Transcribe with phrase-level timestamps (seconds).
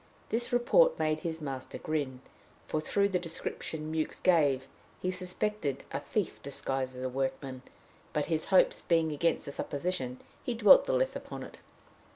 [0.29, 2.21] This report made his master grin,
[2.65, 4.67] for, through the description Mewks gave,
[4.99, 7.61] he suspected a thief disguised as a workman;
[8.11, 11.59] but, his hopes being against the supposition, he dwelt the less upon it.